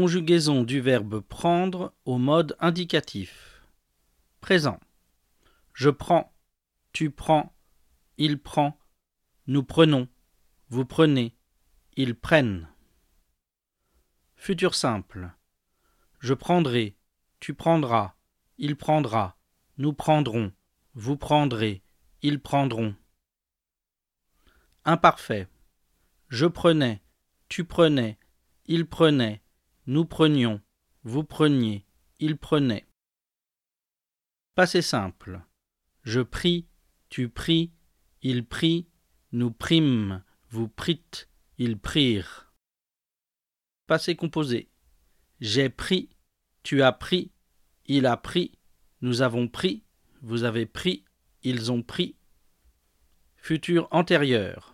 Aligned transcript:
conjugaison 0.00 0.62
du 0.62 0.80
verbe 0.80 1.20
prendre 1.20 1.92
au 2.06 2.16
mode 2.16 2.56
indicatif. 2.58 3.62
Présent. 4.40 4.80
Je 5.74 5.90
prends, 5.90 6.34
tu 6.94 7.10
prends, 7.10 7.54
il 8.16 8.40
prend, 8.40 8.78
nous 9.46 9.62
prenons, 9.62 10.08
vous 10.70 10.86
prenez, 10.86 11.36
ils 11.96 12.14
prennent. 12.14 12.66
Futur 14.36 14.74
simple. 14.74 15.32
Je 16.18 16.32
prendrai, 16.32 16.96
tu 17.38 17.52
prendras, 17.52 18.14
il 18.56 18.76
prendra, 18.76 19.36
nous 19.76 19.92
prendrons, 19.92 20.50
vous 20.94 21.18
prendrez, 21.18 21.82
ils 22.22 22.40
prendront. 22.40 22.94
Imparfait. 24.86 25.46
Je 26.28 26.46
prenais, 26.46 27.02
tu 27.50 27.66
prenais, 27.66 28.18
il 28.64 28.86
prenait, 28.86 29.42
nous 29.90 30.04
prenions, 30.04 30.60
vous 31.02 31.24
preniez, 31.24 31.84
il 32.20 32.36
prenait. 32.36 32.86
Passé 34.54 34.82
simple. 34.82 35.42
Je 36.04 36.20
prie, 36.20 36.68
tu 37.08 37.28
pries, 37.28 37.72
il 38.22 38.46
prie, 38.46 38.86
nous 39.32 39.50
prîmes, 39.50 40.22
vous 40.48 40.68
prîtes, 40.68 41.28
ils 41.58 41.76
prirent. 41.76 42.52
Passé 43.88 44.14
composé. 44.14 44.70
J'ai 45.40 45.70
pris, 45.70 46.08
tu 46.62 46.84
as 46.84 46.92
pris, 46.92 47.32
il 47.86 48.06
a 48.06 48.16
pris, 48.16 48.60
nous 49.00 49.22
avons 49.22 49.48
pris, 49.48 49.82
vous 50.22 50.44
avez 50.44 50.66
pris, 50.66 51.04
ils 51.42 51.72
ont 51.72 51.82
pris. 51.82 52.14
Futur 53.34 53.88
antérieur. 53.90 54.72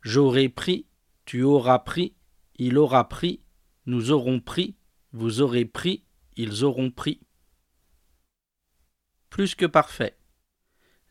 J'aurai 0.00 0.48
pris, 0.48 0.86
tu 1.26 1.42
auras 1.42 1.80
pris, 1.80 2.14
il 2.56 2.78
aura 2.78 3.10
pris, 3.10 3.41
nous 3.86 4.10
aurons 4.10 4.40
pris, 4.40 4.76
vous 5.12 5.40
aurez 5.40 5.64
pris, 5.64 6.04
ils 6.36 6.64
auront 6.64 6.90
pris. 6.90 7.20
Plus 9.30 9.54
que 9.54 9.66
parfait. 9.66 10.16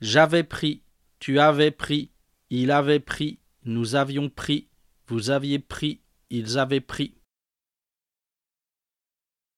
J'avais 0.00 0.44
pris, 0.44 0.82
tu 1.18 1.38
avais 1.38 1.70
pris, 1.70 2.10
il 2.50 2.70
avait 2.70 3.00
pris, 3.00 3.38
nous 3.64 3.94
avions 3.94 4.30
pris, 4.30 4.68
vous 5.06 5.30
aviez 5.30 5.58
pris, 5.58 6.00
ils 6.30 6.58
avaient 6.58 6.80
pris. 6.80 7.14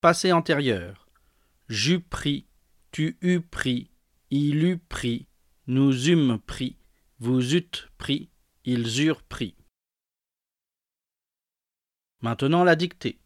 Passé 0.01 0.33
antérieur. 0.33 1.09
J'eus 1.69 2.01
pris, 2.01 2.47
tu 2.91 3.19
eus 3.23 3.41
pris, 3.41 3.91
il 4.31 4.65
eut 4.65 4.79
pris, 4.79 5.27
nous 5.67 6.09
eûmes 6.09 6.39
pris, 6.39 6.77
vous 7.19 7.55
eûtes 7.55 7.89
pris, 7.99 8.31
ils 8.65 9.05
eurent 9.05 9.23
pris. 9.23 9.55
Maintenant 12.23 12.63
la 12.63 12.77
dictée. 12.77 13.19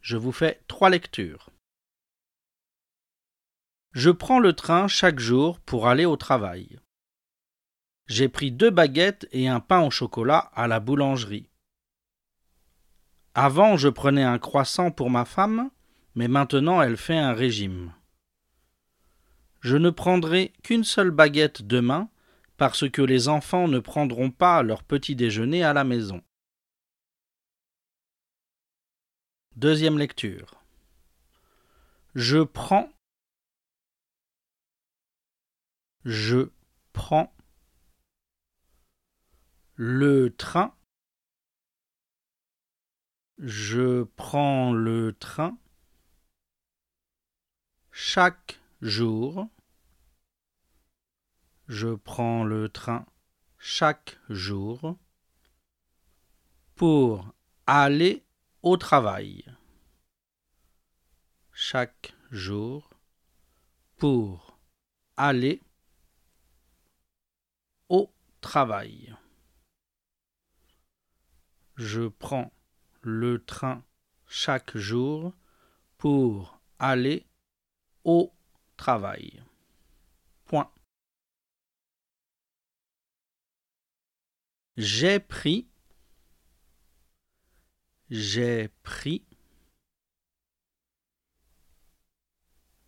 Je 0.00 0.16
vous 0.16 0.32
fais 0.32 0.60
trois 0.66 0.90
lectures. 0.90 1.50
Je 3.92 4.10
prends 4.10 4.40
le 4.40 4.52
train 4.52 4.88
chaque 4.88 5.20
jour 5.20 5.60
pour 5.60 5.86
aller 5.86 6.06
au 6.06 6.16
travail. 6.16 6.80
J'ai 8.08 8.28
pris 8.28 8.50
deux 8.50 8.70
baguettes 8.70 9.28
et 9.30 9.46
un 9.46 9.60
pain 9.60 9.82
au 9.82 9.92
chocolat 9.92 10.50
à 10.54 10.66
la 10.66 10.80
boulangerie. 10.80 11.50
Avant, 13.34 13.76
je 13.76 13.88
prenais 13.88 14.24
un 14.24 14.40
croissant 14.40 14.90
pour 14.90 15.08
ma 15.08 15.24
femme, 15.24 15.70
mais 16.16 16.26
maintenant 16.26 16.82
elle 16.82 16.96
fait 16.96 17.16
un 17.16 17.34
régime. 17.34 17.94
Je 19.60 19.76
ne 19.76 19.90
prendrai 19.90 20.52
qu'une 20.64 20.82
seule 20.82 21.12
baguette 21.12 21.62
demain, 21.62 22.08
parce 22.56 22.90
que 22.90 23.02
les 23.02 23.28
enfants 23.28 23.68
ne 23.68 23.78
prendront 23.78 24.32
pas 24.32 24.64
leur 24.64 24.82
petit 24.82 25.14
déjeuner 25.14 25.62
à 25.62 25.72
la 25.72 25.84
maison. 25.84 26.22
Deuxième 29.56 29.98
lecture. 29.98 30.62
Je 32.14 32.42
prends. 32.42 32.90
Je 36.04 36.50
prends. 36.92 37.34
Le 39.74 40.34
train. 40.34 40.74
Je 43.38 44.04
prends 44.04 44.72
le 44.72 45.12
train. 45.12 45.58
Chaque 47.90 48.60
jour. 48.80 49.48
Je 51.68 51.94
prends 51.94 52.44
le 52.44 52.68
train 52.68 53.06
chaque 53.64 54.18
jour 54.28 54.98
pour 56.74 57.32
aller 57.68 58.24
au 58.62 58.76
travail 58.76 59.44
chaque 61.52 62.14
jour 62.30 62.88
pour 63.96 64.58
aller 65.16 65.60
au 67.88 68.12
travail. 68.40 69.14
Je 71.76 72.06
prends 72.06 72.52
le 73.00 73.44
train 73.44 73.84
chaque 74.26 74.76
jour 74.76 75.34
pour 75.98 76.60
aller 76.78 77.26
au 78.04 78.32
travail. 78.76 79.42
Point. 80.44 80.72
J'ai 84.76 85.18
pris 85.18 85.71
j'ai 88.14 88.68
pris 88.82 89.24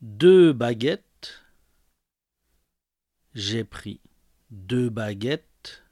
deux 0.02 0.52
baguettes. 0.52 1.42
J'ai 3.32 3.64
pris 3.64 4.02
deux 4.50 4.90
baguettes 4.90 5.82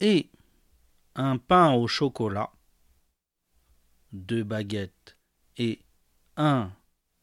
et 0.00 0.30
un 1.14 1.38
pain 1.38 1.72
au 1.72 1.88
chocolat. 1.88 2.52
Deux 4.12 4.44
baguettes 4.44 5.16
et 5.56 5.82
un 6.36 6.70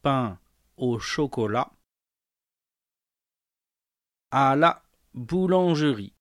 pain 0.01 0.39
au 0.75 0.97
chocolat 0.97 1.71
à 4.31 4.55
la 4.55 4.83
boulangerie. 5.13 6.14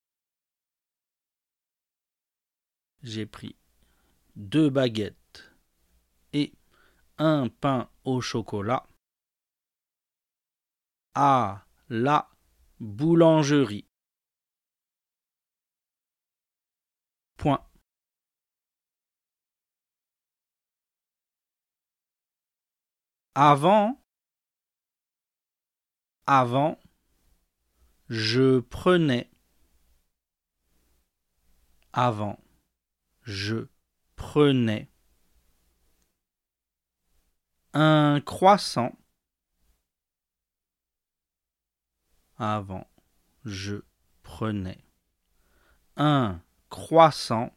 J'ai 3.05 3.27
pris 3.27 3.55
deux 4.35 4.71
baguettes 4.71 5.53
et 6.33 6.53
un 7.19 7.49
pain 7.49 7.91
au 8.05 8.21
chocolat 8.21 8.89
à 11.15 11.67
la 11.89 12.29
boulangerie. 12.81 13.87
Point. 17.37 17.65
Avant, 23.35 24.01
avant, 26.27 26.79
je 28.09 28.61
prenais, 28.61 29.31
avant, 31.93 32.44
je 33.25 33.67
prenais 34.17 34.89
un 37.73 38.21
croissant 38.21 38.97
avant 42.37 42.87
je 43.45 43.83
prenais 44.23 44.85
un 45.97 46.41
croissant 46.71 47.55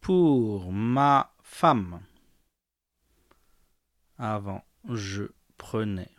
pour 0.00 0.72
ma 0.72 1.34
femme. 1.42 2.00
Avant 4.18 4.64
je 4.88 5.24
prenais 5.56 6.14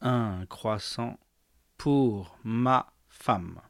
un 0.00 0.44
croissant 0.46 1.18
pour 1.78 2.38
ma 2.44 2.92
femme 3.08 3.60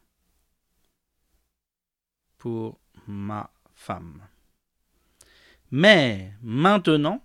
ma 3.07 3.49
femme. 3.73 4.27
Mais 5.71 6.33
maintenant, 6.41 7.21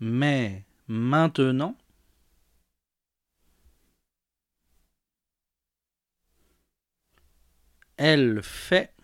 mais 0.00 0.64
maintenant, 0.88 1.76
elle 7.96 8.42
fait, 8.42 8.94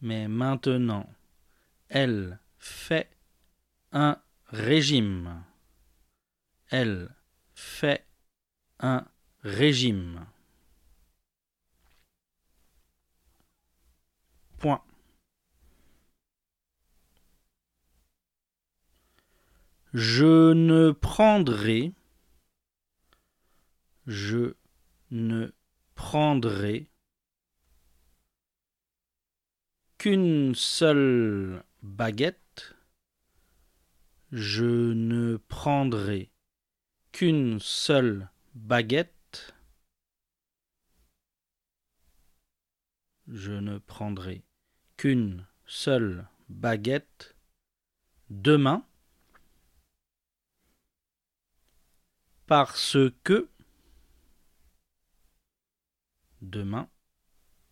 mais 0.00 0.26
maintenant, 0.28 1.06
elle 1.88 2.40
fait 2.58 3.10
un 3.92 4.20
régime. 4.46 5.44
Elle 6.68 7.14
fait 7.54 8.06
un 8.78 9.04
régime. 9.42 10.26
Je 19.92 20.52
ne 20.52 20.92
prendrai. 20.92 21.92
Je 24.06 24.54
ne 25.10 25.52
prendrai 25.96 26.90
qu'une 29.98 30.54
seule 30.54 31.64
baguette. 31.82 32.76
Je 34.30 34.92
ne 34.92 35.36
prendrai 35.36 36.30
qu'une 37.10 37.58
seule 37.58 38.30
baguette. 38.54 39.54
Je 43.26 43.52
ne 43.52 43.78
prendrai 43.78 44.44
qu'une 44.96 45.46
seule 45.66 46.28
baguette 46.48 47.34
demain 48.28 48.84
parce 52.50 52.96
que 53.22 53.48
demain 56.42 56.90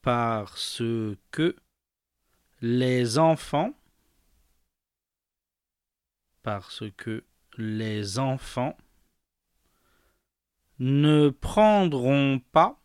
parce 0.02 0.84
que 1.32 1.56
les 2.60 3.18
enfants 3.18 3.74
parce 6.44 6.84
que 6.96 7.24
les 7.56 8.20
enfants 8.20 8.78
ne 10.78 11.30
prendront 11.30 12.38
pas 12.38 12.80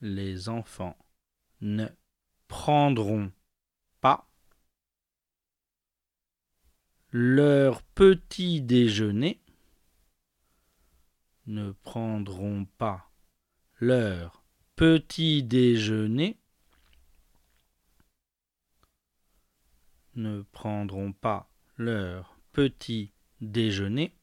les 0.00 0.48
enfants 0.48 0.96
ne 1.60 1.86
prendront 2.48 3.30
pas 4.00 4.26
leur 7.12 7.82
petit 7.82 8.62
déjeuner 8.62 9.42
ne 11.50 11.72
prendront 11.72 12.64
pas 12.78 13.10
leur 13.78 14.42
petit 14.76 15.42
déjeuner 15.42 16.38
ne 20.14 20.42
prendront 20.52 21.12
pas 21.12 21.50
leur 21.76 22.38
petit 22.52 23.12
déjeuner 23.40 24.14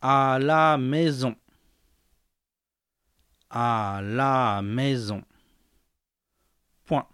à 0.00 0.38
la 0.40 0.78
maison 0.78 1.36
à 3.50 4.00
la 4.02 4.60
maison. 4.62 5.24
Point. 6.84 7.08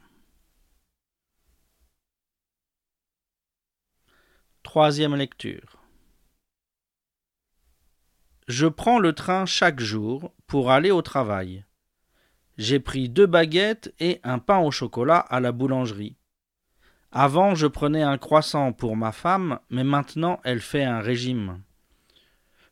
Troisième 4.63 5.15
lecture 5.15 5.84
je 8.49 8.67
prends 8.67 8.99
le 8.99 9.15
train 9.15 9.47
chaque 9.47 9.81
jour 9.81 10.33
pour 10.47 10.71
aller 10.71 10.91
au 10.91 11.01
travail. 11.01 11.65
J'ai 12.59 12.79
pris 12.79 13.09
deux 13.09 13.27
baguettes 13.27 13.95
et 13.99 14.21
un 14.23 14.39
pain 14.39 14.59
au 14.59 14.71
chocolat 14.71 15.19
à 15.19 15.41
la 15.41 15.51
boulangerie. 15.51 16.17
Avant, 17.11 17.55
je 17.55 17.67
prenais 17.67 18.03
un 18.03 18.19
croissant 18.19 18.73
pour 18.73 18.97
ma 18.97 19.13
femme, 19.13 19.61
mais 19.71 19.85
maintenant 19.85 20.41
elle 20.45 20.61
fait 20.61 20.85
un 20.85 21.01
régime. 21.01 21.63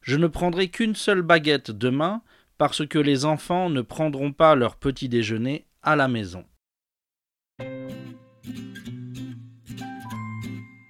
Je 0.03 0.17
ne 0.17 0.27
prendrai 0.27 0.69
qu'une 0.69 0.95
seule 0.95 1.23
baguette 1.23 1.71
demain 1.71 2.23
parce 2.59 2.87
que 2.87 2.99
les 2.99 3.25
enfants 3.25 3.71
ne 3.71 3.81
prendront 3.81 4.33
pas 4.33 4.55
leur 4.55 4.77
petit 4.77 5.09
déjeuner 5.09 5.67
à 5.83 5.97
la 5.97 6.09
maison. 6.09 6.45